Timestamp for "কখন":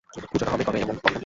0.97-1.13